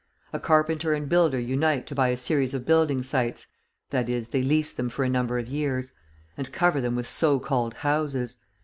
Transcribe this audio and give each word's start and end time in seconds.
A 0.33 0.39
carpenter 0.39 0.93
and 0.95 1.07
builder 1.07 1.39
unite 1.39 1.85
to 1.85 1.93
buy 1.93 2.07
a 2.07 2.17
series 2.17 2.55
of 2.55 2.65
building 2.65 3.03
sites 3.03 3.45
(i.e., 3.93 4.19
they 4.21 4.41
lease 4.41 4.71
them 4.71 4.89
for 4.89 5.03
a 5.05 5.09
number 5.09 5.37
of 5.37 5.47
years), 5.47 5.93
and 6.35 6.51
cover 6.51 6.81
them 6.81 6.95
with 6.95 7.05
so 7.07 7.37
called 7.39 7.75
houses. 7.75 8.37